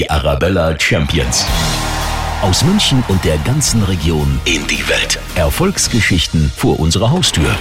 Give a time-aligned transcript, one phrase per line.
[0.00, 1.44] Die Arabella Champions.
[2.40, 5.18] Aus München und der ganzen Region in die Welt.
[5.34, 7.54] Erfolgsgeschichten vor unserer Haustür.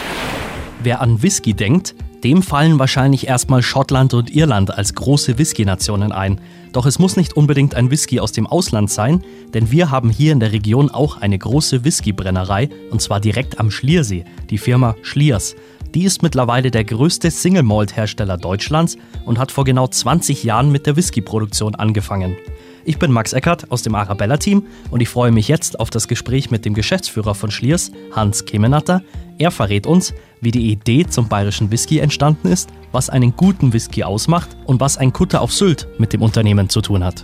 [0.82, 6.40] Wer an Whisky denkt, dem fallen wahrscheinlich erstmal Schottland und Irland als große Whisky-Nationen ein.
[6.72, 9.22] Doch es muss nicht unbedingt ein Whisky aus dem Ausland sein,
[9.54, 13.70] denn wir haben hier in der Region auch eine große Whiskybrennerei und zwar direkt am
[13.70, 15.58] Schliersee, die Firma Schliers.
[15.96, 18.96] Die ist mittlerweile der größte Single Malt Hersteller Deutschlands
[19.26, 22.38] und hat vor genau 20 Jahren mit der Whiskyproduktion angefangen.
[22.86, 26.52] Ich bin Max Eckert aus dem Arabella-Team und ich freue mich jetzt auf das Gespräch
[26.52, 29.02] mit dem Geschäftsführer von Schliers, Hans Kemenatter.
[29.40, 34.04] Er verrät uns, wie die Idee zum bayerischen Whisky entstanden ist, was einen guten Whisky
[34.04, 37.22] ausmacht und was ein Kutter auf Sylt mit dem Unternehmen zu tun hat.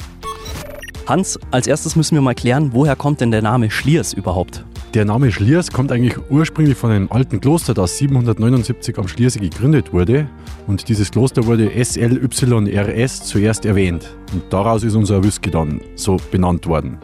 [1.05, 4.65] Hans, als erstes müssen wir mal klären, woher kommt denn der Name Schliers überhaupt?
[4.95, 9.91] Der Name Schliers kommt eigentlich ursprünglich von einem alten Kloster, das 779 am Schliersee gegründet
[9.91, 10.29] wurde.
[10.67, 14.15] Und dieses Kloster wurde SLYRS zuerst erwähnt.
[14.31, 16.97] Und daraus ist unser Whisky dann so benannt worden.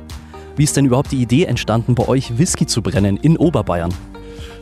[0.55, 3.94] Wie ist denn überhaupt die Idee entstanden, bei euch Whisky zu brennen in Oberbayern?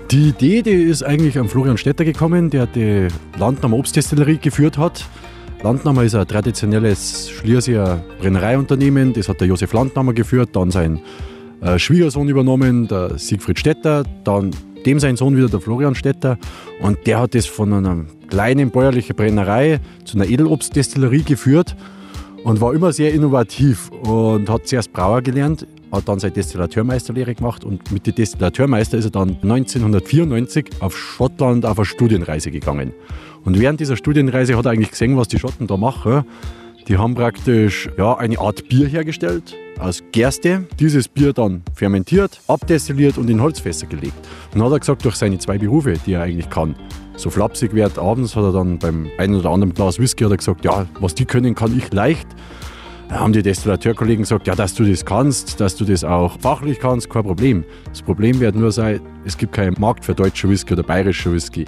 [0.09, 5.05] Die Idee, die ist eigentlich an Florian Stetter gekommen, der die Landnahmer Obstdestillerie geführt hat.
[5.61, 11.00] Landnahmer ist ein traditionelles Schlierseer Brennereiunternehmen, das hat der Josef Landnahmer geführt, dann sein
[11.61, 14.52] äh, Schwiegersohn übernommen, der Siegfried Stetter, dann
[14.85, 16.38] dem sein Sohn wieder der Florian Stetter
[16.81, 21.75] und der hat es von einer kleinen bäuerlichen Brennerei zu einer Edelobstdestillerie geführt
[22.43, 27.66] und war immer sehr innovativ und hat zuerst Brauer gelernt, hat dann seine Destillateurmeisterlehre gemacht
[27.66, 32.94] und mit dem Destillateurmeister ist er dann 1994 auf Schottland auf eine Studienreise gegangen.
[33.44, 36.23] Und während dieser Studienreise hat er eigentlich gesehen, was die Schotten da machen.
[36.88, 40.66] Die haben praktisch ja, eine Art Bier hergestellt aus Gerste.
[40.80, 44.17] Dieses Bier dann fermentiert, abdestilliert und in Holzfässer gelegt.
[44.53, 46.75] Und dann hat er gesagt, durch seine zwei Berufe, die er eigentlich kann,
[47.16, 50.38] so flapsig wird, abends hat er dann beim einen oder anderen Glas Whisky hat er
[50.38, 52.27] gesagt, ja, was die können, kann ich leicht.
[53.09, 56.80] Da haben die Destillateurkollegen gesagt, ja, dass du das kannst, dass du das auch fachlich
[56.80, 57.63] kannst, kein Problem.
[57.89, 61.66] Das Problem wird nur sein, es gibt keinen Markt für deutsche Whisky oder bayerische Whisky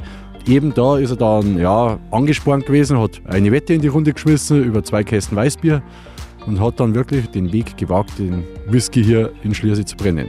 [0.48, 4.64] eben da ist er dann ja, angespornt gewesen, hat eine Wette in die Runde geschmissen
[4.64, 5.82] über zwei Kästen Weißbier
[6.46, 10.28] und hat dann wirklich den Weg gewagt, den Whisky hier in Schliersee zu brennen.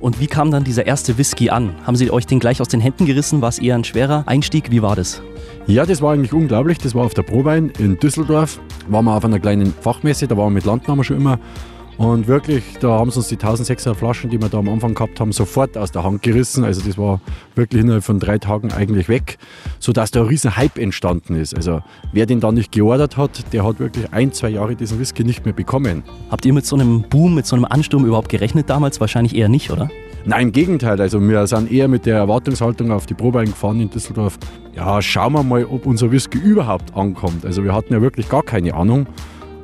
[0.00, 1.74] Und wie kam dann dieser erste Whisky an?
[1.86, 3.42] Haben Sie euch den gleich aus den Händen gerissen?
[3.42, 4.70] War es eher ein schwerer Einstieg?
[4.70, 5.20] Wie war das?
[5.66, 6.78] Ja, das war eigentlich unglaublich.
[6.78, 8.60] Das war auf der Prowein in Düsseldorf.
[8.88, 11.38] Waren wir auf einer kleinen Fachmesse, da waren wir mit Landnahme schon immer.
[12.00, 15.20] Und wirklich, da haben sie uns die 1600 Flaschen, die wir da am Anfang gehabt
[15.20, 16.64] haben, sofort aus der Hand gerissen.
[16.64, 17.20] Also das war
[17.54, 19.36] wirklich innerhalb von drei Tagen eigentlich weg,
[19.80, 21.54] sodass da ein riesen Hype entstanden ist.
[21.54, 21.82] Also
[22.14, 25.44] wer den da nicht geordert hat, der hat wirklich ein, zwei Jahre diesen Whisky nicht
[25.44, 26.02] mehr bekommen.
[26.30, 28.98] Habt ihr mit so einem Boom, mit so einem Ansturm überhaupt gerechnet damals?
[28.98, 29.90] Wahrscheinlich eher nicht, oder?
[30.24, 30.98] Nein, im Gegenteil.
[30.98, 34.38] Also wir sind eher mit der Erwartungshaltung auf die Probe eingefahren in Düsseldorf.
[34.74, 37.44] Ja, schauen wir mal, ob unser Whisky überhaupt ankommt.
[37.44, 39.06] Also wir hatten ja wirklich gar keine Ahnung.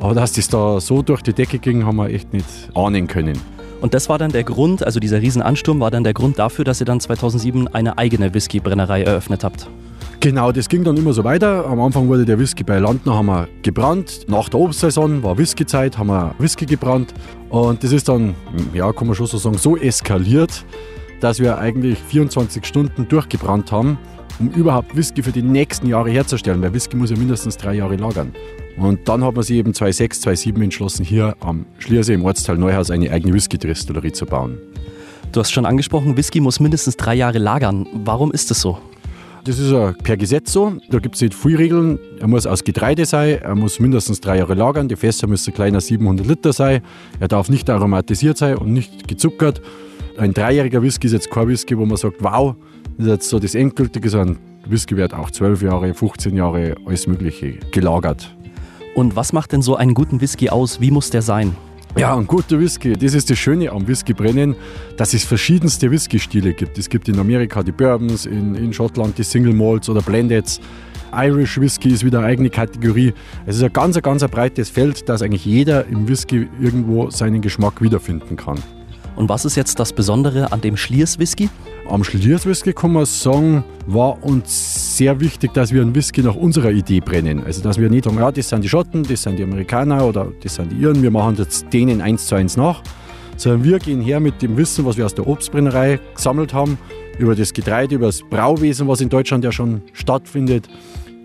[0.01, 3.39] Aber dass das da so durch die Decke ging, haben wir echt nicht ahnen können.
[3.81, 6.81] Und das war dann der Grund, also dieser Riesenansturm war dann der Grund dafür, dass
[6.81, 9.69] ihr dann 2007 eine eigene Whiskybrennerei eröffnet habt.
[10.21, 11.67] Genau, das ging dann immer so weiter.
[11.67, 14.27] Am Anfang wurde der Whisky bei Landner haben wir gebrannt.
[14.29, 17.13] Nach der Obstsaison war Whiskyzeit, haben wir Whisky gebrannt.
[17.51, 18.35] Und das ist dann,
[18.73, 20.65] ja, kann man schon so sagen, so eskaliert,
[21.21, 23.99] dass wir eigentlich 24 Stunden durchgebrannt haben,
[24.39, 26.63] um überhaupt Whisky für die nächsten Jahre herzustellen.
[26.63, 28.33] Weil Whisky muss ja mindestens drei Jahre lagern.
[28.77, 32.91] Und dann hat man sich eben 2006, 2007 entschlossen, hier am Schliersee im Ortsteil Neuhaus
[32.91, 34.59] eine eigene Whisky-Destillerie zu bauen.
[35.33, 37.87] Du hast schon angesprochen, Whisky muss mindestens drei Jahre lagern.
[38.05, 38.79] Warum ist das so?
[39.45, 40.73] Das ist ja per Gesetz so.
[40.91, 41.99] Da gibt es nicht viele Regeln.
[42.19, 44.89] Er muss aus Getreide sein, er muss mindestens drei Jahre lagern.
[44.89, 46.83] Die Fässer müssen kleiner 700 Liter sein.
[47.21, 49.63] Er darf nicht aromatisiert sein und nicht gezuckert.
[50.19, 52.57] Ein dreijähriger Whisky ist jetzt kein Whisky, wo man sagt, wow,
[52.97, 54.39] das ist jetzt so das Endgültige, sondern
[54.69, 58.36] Whisky wird auch 12 Jahre, 15 Jahre, alles Mögliche gelagert.
[58.97, 60.81] Und was macht denn so einen guten Whisky aus?
[60.81, 61.55] Wie muss der sein?
[61.99, 64.57] Ja, ein guter Whisky, das ist das Schöne am Whiskybrennen,
[64.97, 66.79] dass es verschiedenste Whisky-Stile gibt.
[66.79, 70.63] Es gibt in Amerika die Bourbons, in, in Schottland die Single Malts oder Blendeds.
[71.15, 73.13] Irish Whisky ist wieder eine eigene Kategorie.
[73.45, 77.83] Es ist ein ganz, ganz breites Feld, dass eigentlich jeder im Whisky irgendwo seinen Geschmack
[77.83, 78.63] wiederfinden kann.
[79.17, 81.49] Und was ist jetzt das Besondere an dem Schliers Whisky?
[81.89, 86.37] Am Schliers Whisky kann man sagen, war uns sehr wichtig, dass wir einen Whisky nach
[86.37, 87.43] unserer Idee brennen.
[87.45, 90.31] Also dass wir nicht sagen, ja, das sind die Schotten, das sind die Amerikaner oder
[90.43, 92.83] das sind die Iren, wir machen jetzt denen eins zu eins nach.
[93.39, 96.79] Sondern wir gehen her mit dem Wissen, was wir aus der Obstbrennerei gesammelt haben,
[97.19, 100.69] über das Getreide, über das Brauwesen, was in Deutschland ja schon stattfindet.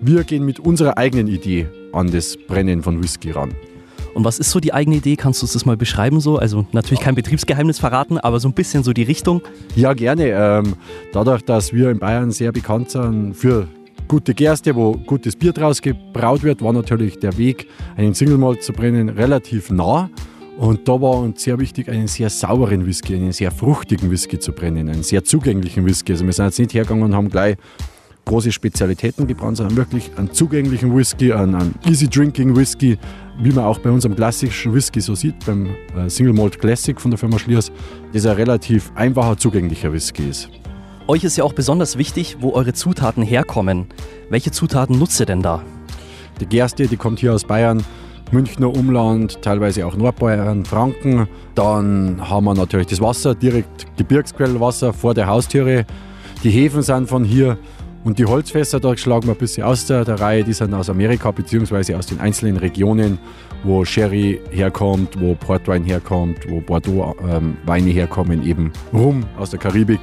[0.02, 3.54] Wir gehen mit unserer eigenen Idee an das Brennen von Whisky ran.
[4.14, 5.16] Und was ist so die eigene Idee?
[5.16, 6.38] Kannst du uns das mal beschreiben so?
[6.38, 9.42] Also natürlich kein Betriebsgeheimnis verraten, aber so ein bisschen so die Richtung.
[9.76, 10.28] Ja, gerne.
[10.28, 10.76] Ähm,
[11.14, 13.68] dadurch, dass wir in Bayern sehr bekannt sind für
[14.08, 18.62] gute Gerste, wo gutes Bier draus gebraut wird, war natürlich der Weg, einen Single Malt
[18.62, 20.10] zu brennen, relativ nah.
[20.58, 24.52] Und da war uns sehr wichtig, einen sehr sauberen Whisky, einen sehr fruchtigen Whisky zu
[24.52, 26.12] brennen, einen sehr zugänglichen Whisky.
[26.12, 27.56] Also wir sind jetzt nicht hergegangen und haben gleich
[28.32, 32.98] große Spezialitäten gebrannt, sondern wirklich einen zugänglichen Whisky, einen, einen easy drinking Whisky,
[33.38, 37.12] wie man auch bei unserem klassischen Whisky so sieht, beim äh, Single Malt Classic von
[37.12, 37.74] der Firma Schliers,
[38.14, 40.50] das ein relativ einfacher, zugänglicher Whisky ist.
[41.08, 43.88] Euch ist ja auch besonders wichtig, wo eure Zutaten herkommen.
[44.30, 45.62] Welche Zutaten nutzt ihr denn da?
[46.40, 47.84] Die Gerste, die kommt hier aus Bayern,
[48.32, 51.28] Münchner Umland, teilweise auch Nordbayern, Franken.
[51.54, 55.86] Dann haben wir natürlich das Wasser, direkt Gebirgsquellwasser vor der Haustüre.
[56.46, 57.58] Die Hefen sind von hier
[58.04, 60.90] und die Holzfässer, da schlagen wir ein bisschen aus der, der Reihe, die sind aus
[60.90, 61.96] Amerika bzw.
[61.96, 63.20] aus den einzelnen Regionen,
[63.64, 70.00] wo Sherry herkommt, wo Portwein herkommt, wo Bordeaux-Weine ähm, herkommen, eben Rum aus der Karibik.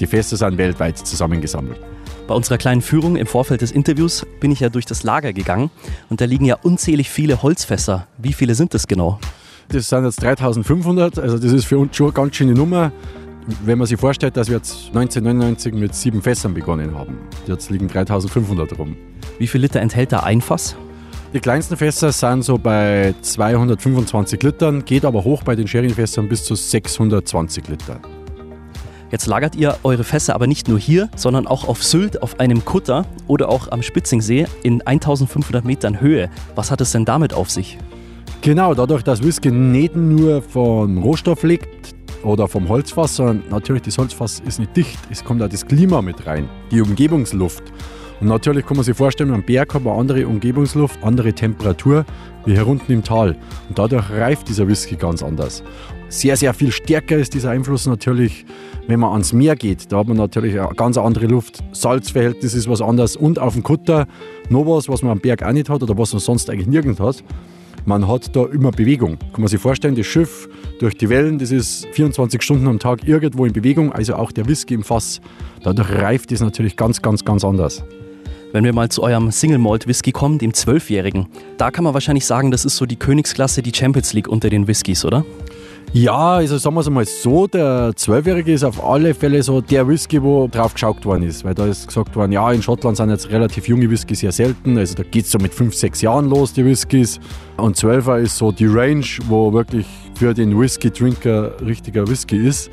[0.00, 1.78] Die Fässer sind weltweit zusammengesammelt.
[2.26, 5.70] Bei unserer kleinen Führung im Vorfeld des Interviews bin ich ja durch das Lager gegangen
[6.08, 8.06] und da liegen ja unzählig viele Holzfässer.
[8.16, 9.18] Wie viele sind das genau?
[9.68, 12.92] Das sind jetzt 3500, also das ist für uns schon eine ganz schöne Nummer.
[13.64, 17.88] Wenn man sich vorstellt, dass wir jetzt 1999 mit sieben Fässern begonnen haben, jetzt liegen
[17.88, 18.96] 3500 rum.
[19.38, 20.76] Wie viel Liter enthält da ein Fass?
[21.34, 26.44] Die kleinsten Fässer sind so bei 225 Litern, geht aber hoch bei den Sherryfässern bis
[26.44, 28.00] zu 620 Liter.
[29.10, 32.64] Jetzt lagert ihr eure Fässer aber nicht nur hier, sondern auch auf Sylt auf einem
[32.64, 36.30] Kutter oder auch am Spitzingsee in 1500 Metern Höhe.
[36.54, 37.76] Was hat es denn damit auf sich?
[38.40, 41.92] Genau, dadurch, dass Whisky nicht nur vom Rohstoff liegt,
[42.24, 44.98] oder vom Holzfass, sondern natürlich das Holzfass ist nicht dicht.
[45.10, 47.62] Es kommt auch das Klima mit rein, die Umgebungsluft.
[48.20, 52.04] Und natürlich kann man sich vorstellen, am Berg hat man andere Umgebungsluft, andere Temperatur
[52.44, 53.36] wie hier unten im Tal.
[53.68, 55.62] Und dadurch reift dieser Whisky ganz anders.
[56.08, 58.44] Sehr, sehr viel stärker ist dieser Einfluss natürlich,
[58.86, 59.90] wenn man ans Meer geht.
[59.90, 61.64] Da hat man natürlich eine ganz andere Luft.
[61.72, 63.16] Salzverhältnis ist was anderes.
[63.16, 64.06] Und auf dem Kutter
[64.48, 67.00] noch was, was man am Berg auch nicht hat oder was man sonst eigentlich nirgends
[67.00, 67.24] hat
[67.84, 69.18] man hat da immer Bewegung.
[69.32, 70.48] Kann man sich vorstellen, das Schiff
[70.78, 74.46] durch die Wellen, das ist 24 Stunden am Tag irgendwo in Bewegung, also auch der
[74.46, 75.20] Whisky im Fass.
[75.62, 77.84] Dadurch reift es natürlich ganz, ganz, ganz anders.
[78.52, 81.26] Wenn wir mal zu eurem Single Malt Whisky kommen, dem Zwölfjährigen,
[81.56, 84.68] da kann man wahrscheinlich sagen, das ist so die Königsklasse, die Champions League unter den
[84.68, 85.24] Whiskys, oder?
[85.94, 89.86] Ja, also sagen wir es mal so, der Zwölfjährige ist auf alle Fälle so der
[89.86, 91.44] Whisky, wo drauf geschaut worden ist.
[91.44, 94.78] Weil da ist gesagt worden, ja, in Schottland sind jetzt relativ junge Whiskys sehr selten.
[94.78, 97.20] Also da geht es so mit fünf, sechs Jahren los, die Whiskys.
[97.58, 99.84] Und Zwölfer ist so die Range, wo wirklich
[100.14, 102.70] für den Whisky-Drinker richtiger Whisky ist.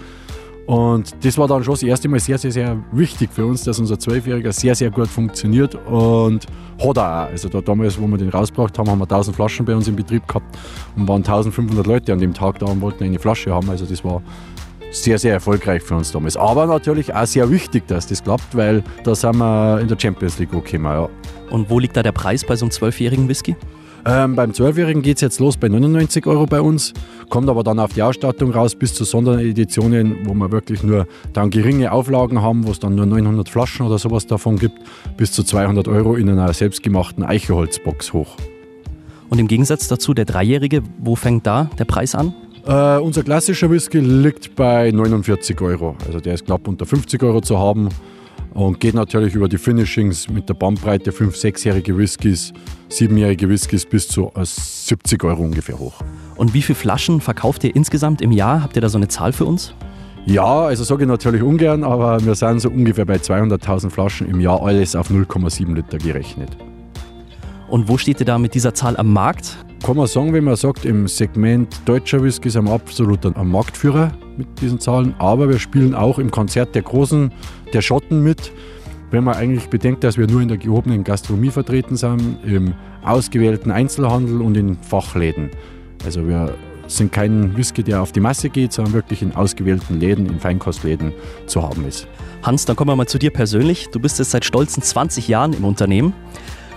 [0.70, 3.80] Und das war dann schon das erste Mal sehr, sehr, sehr wichtig für uns, dass
[3.80, 6.46] unser Zwölfjähriger sehr, sehr gut funktioniert und
[6.80, 7.30] hat er auch.
[7.32, 9.96] Also da damals, wo wir den rausgebracht haben, haben wir 1000 Flaschen bei uns im
[9.96, 10.60] Betrieb gehabt
[10.96, 13.68] und waren 1500 Leute an dem Tag da und wollten eine Flasche haben.
[13.68, 14.22] Also das war
[14.92, 16.38] sehr, sehr erfolgreich für uns damals.
[16.38, 20.38] Aber natürlich auch sehr wichtig, dass das klappt, weil da sind wir in der Champions
[20.38, 20.86] League gekommen.
[20.86, 21.10] Ja.
[21.50, 23.56] Und wo liegt da der Preis bei so einem zwölfjährigen Whisky?
[24.06, 26.94] Ähm, beim Zwölfjährigen geht es jetzt los bei 99 Euro bei uns,
[27.30, 31.50] kommt aber dann auf die Ausstattung raus bis zu Sondereditionen, wo wir wirklich nur dann
[31.50, 34.78] geringe Auflagen haben, wo es dann nur 900 Flaschen oder sowas davon gibt,
[35.18, 38.38] bis zu 200 Euro in einer selbstgemachten Eichelholzbox hoch.
[39.30, 42.34] Und im Gegensatz dazu der Dreijährige, wo fängt da der Preis an?
[42.66, 45.96] Äh, unser klassischer Whisky liegt bei 49 Euro.
[46.06, 47.90] Also der ist knapp unter 50 Euro zu haben
[48.54, 52.54] und geht natürlich über die Finishings mit der Bandbreite 5-, 6-jährige Whiskys,
[52.90, 56.02] 7-jährige Whiskys bis zu 70 äh, Euro ungefähr hoch.
[56.36, 58.64] Und wie viele Flaschen verkauft ihr insgesamt im Jahr?
[58.64, 59.74] Habt ihr da so eine Zahl für uns?
[60.26, 64.40] Ja, also sage ich natürlich ungern, aber wir sind so ungefähr bei 200.000 Flaschen im
[64.40, 66.56] Jahr, alles auf 0,7 Liter gerechnet.
[67.68, 69.58] Und wo steht ihr da mit dieser Zahl am Markt?
[69.84, 74.12] Kann man sagen, wenn man sagt, im Segment deutscher Whisky sind wir absolut ein Marktführer
[74.38, 77.32] mit diesen Zahlen, aber wir spielen auch im Konzert der Großen
[77.74, 78.52] der Schotten mit.
[79.10, 83.72] Wenn man eigentlich bedenkt, dass wir nur in der gehobenen Gastronomie vertreten sind, im ausgewählten
[83.72, 85.50] Einzelhandel und in Fachläden.
[86.04, 86.54] Also wir
[86.88, 91.14] sind kein Whisky, der auf die Masse geht, sondern wirklich in ausgewählten Läden, in Feinkostläden
[91.46, 92.08] zu haben ist.
[92.44, 93.90] Hans, dann kommen wir mal zu dir persönlich.
[93.92, 96.14] Du bist jetzt seit stolzen 20 Jahren im Unternehmen.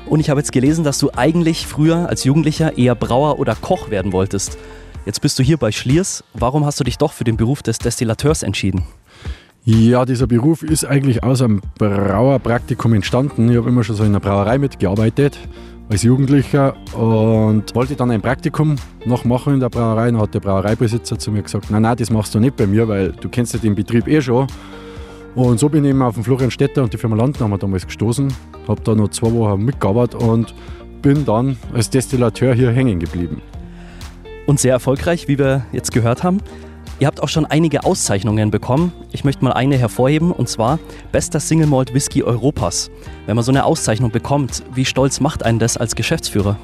[0.07, 3.91] Und ich habe jetzt gelesen, dass du eigentlich früher als Jugendlicher eher Brauer oder Koch
[3.91, 4.59] werden wolltest.
[5.07, 6.23] Jetzt bist du hier bei Schliers.
[6.35, 8.85] Warum hast du dich doch für den Beruf des Destillateurs entschieden?
[9.65, 13.49] Ja, dieser Beruf ist eigentlich aus einem Brauerpraktikum entstanden.
[13.49, 15.39] Ich habe immer schon so in einer Brauerei mitgearbeitet
[15.89, 20.11] als Jugendlicher und wollte dann ein Praktikum noch machen in der Brauerei.
[20.11, 22.89] Dann hat der Brauereibesitzer zu mir gesagt, nein, nein, das machst du nicht bei mir,
[22.89, 24.47] weil du kennst ja den Betrieb eh schon.
[25.35, 28.33] Und so bin ich eben auf den Florian Stetter und die Firma Landnahme damals gestoßen,
[28.69, 30.55] habe da noch zwei Wochen mitgearbeitet und
[31.01, 33.41] bin dann als Destillateur hier hängen geblieben.
[34.47, 36.41] Und sehr erfolgreich, wie wir jetzt gehört haben.
[37.01, 38.93] Ihr habt auch schon einige Auszeichnungen bekommen.
[39.11, 40.79] Ich möchte mal eine hervorheben und zwar
[41.11, 42.91] Bester Single Malt Whisky Europas.
[43.27, 46.59] Wenn man so eine Auszeichnung bekommt, wie stolz macht einen das als Geschäftsführer?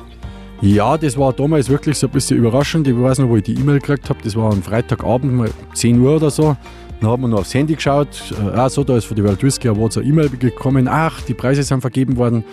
[0.61, 2.87] Ja, das war damals wirklich so ein bisschen überraschend.
[2.87, 4.19] Ich weiß noch, wo ich die E-Mail gekriegt habe.
[4.23, 6.57] Das war am Freitagabend, mal 10 Uhr oder so.
[7.01, 8.09] Dann haben wir noch aufs Handy geschaut.
[8.33, 10.89] Äh, ah, so, da ist von der World Whisky Awards eine E-Mail gekommen.
[10.89, 12.45] Ach, die Preise sind vergeben worden.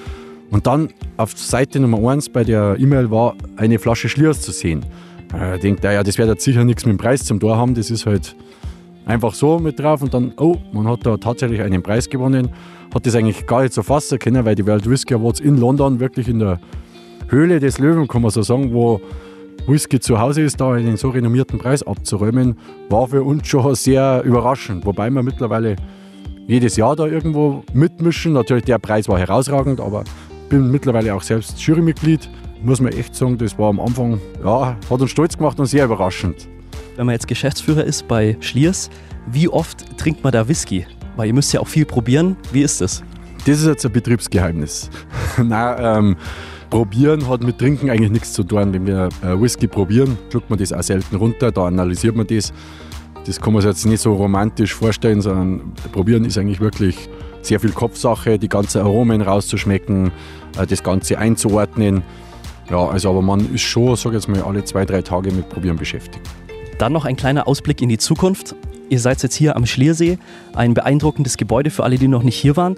[0.52, 4.86] Und dann auf Seite Nummer 1 bei der E-Mail war eine Flasche Schliers zu sehen.
[5.34, 7.74] Äh, ich denke, ja, das wird jetzt sicher nichts mit dem Preis zum Tor haben.
[7.74, 8.36] Das ist halt
[9.06, 10.02] einfach so mit drauf.
[10.04, 12.50] Und dann, oh, man hat da tatsächlich einen Preis gewonnen.
[12.94, 16.00] Hat das eigentlich gar nicht so fassen können, weil die World Whisky Awards in London
[16.00, 16.60] wirklich in der
[17.30, 19.02] Höhle des Löwen, kann man so sagen, wo
[19.68, 22.58] Whisky zu Hause ist, da einen so renommierten Preis abzuräumen,
[22.90, 24.86] war für uns schon sehr überraschend.
[24.86, 25.76] Wobei wir mittlerweile
[26.48, 28.34] jedes Jahr da irgendwo mitmischen.
[28.34, 30.04] Natürlich, der Preis war herausragend, aber
[30.50, 32.30] bin mittlerweile auch selbst Jurymitglied.
[32.62, 35.86] Muss man echt sagen, das war am Anfang, ja, hat uns stolz gemacht und sehr
[35.86, 36.48] überraschend.
[36.96, 38.90] Wenn man jetzt Geschäftsführer ist bei Schliers,
[39.28, 40.86] wie oft trinkt man da Whisky?
[41.16, 42.38] Weil ihr müsst ja auch viel probieren.
[42.52, 43.04] Wie ist das?
[43.46, 44.90] Das ist jetzt ein Betriebsgeheimnis.
[45.38, 46.16] Nein, ähm,
[46.70, 48.74] Probieren hat mit Trinken eigentlich nichts zu tun.
[48.74, 52.54] Wenn wir äh, Whisky probieren, schluckt man das auch selten runter, da analysiert man das.
[53.26, 57.10] Das kann man sich jetzt nicht so romantisch vorstellen, sondern Probieren ist eigentlich wirklich
[57.42, 60.12] sehr viel Kopfsache, die ganzen Aromen rauszuschmecken,
[60.58, 62.04] äh, das Ganze einzuordnen.
[62.70, 65.78] Ja, also aber man ist schon, sage jetzt mal, alle zwei, drei Tage mit Probieren
[65.78, 66.28] beschäftigt.
[66.80, 68.56] Dann noch ein kleiner Ausblick in die Zukunft.
[68.90, 70.20] Ihr seid jetzt hier am Schliersee,
[70.54, 72.78] ein beeindruckendes Gebäude für alle, die noch nicht hier waren.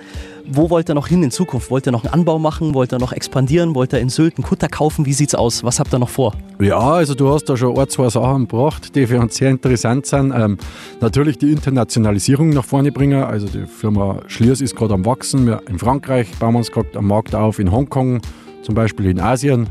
[0.50, 1.70] Wo wollt ihr noch hin in Zukunft?
[1.70, 2.74] Wollt ihr noch einen Anbau machen?
[2.74, 3.76] Wollt ihr noch expandieren?
[3.76, 5.06] Wollt ihr in Sylt einen Kutter kaufen?
[5.06, 5.66] Wie sieht's aus?
[5.66, 6.34] Was habt ihr noch vor?
[6.60, 10.06] Ja, also du hast da schon ein, zwei Sachen gebracht, die für uns sehr interessant
[10.06, 10.34] sind.
[10.34, 10.58] Ähm,
[11.02, 13.24] natürlich die Internationalisierung nach vorne bringen.
[13.24, 15.46] Also die Firma Schliers ist gerade am Wachsen.
[15.46, 18.22] Wir in Frankreich bauen wir uns gerade am Markt auf, in Hongkong,
[18.64, 19.68] zum Beispiel in Asien.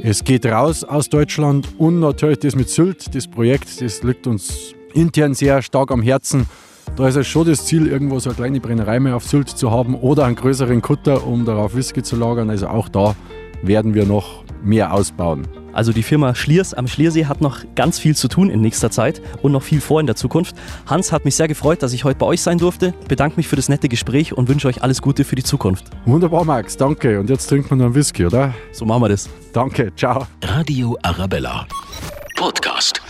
[0.00, 4.75] Es geht raus aus Deutschland und natürlich das mit Sylt, das Projekt, das liegt uns
[4.96, 6.46] intern sehr stark am Herzen.
[6.96, 9.70] Da ist es schon das Ziel, irgendwo so eine kleine Brennerei mehr auf Sylt zu
[9.70, 12.48] haben oder einen größeren Kutter, um darauf Whisky zu lagern.
[12.48, 13.14] Also auch da
[13.62, 15.46] werden wir noch mehr ausbauen.
[15.72, 19.20] Also die Firma Schliers am Schliersee hat noch ganz viel zu tun in nächster Zeit
[19.42, 20.56] und noch viel vor in der Zukunft.
[20.86, 22.94] Hans hat mich sehr gefreut, dass ich heute bei euch sein durfte.
[23.08, 25.84] Bedanke mich für das nette Gespräch und wünsche euch alles Gute für die Zukunft.
[26.06, 27.20] Wunderbar, Max, danke.
[27.20, 28.54] Und jetzt trinkt man noch einen Whisky, oder?
[28.72, 29.28] So machen wir das.
[29.52, 30.26] Danke, ciao.
[30.42, 31.66] Radio Arabella.
[32.36, 33.05] Podcast.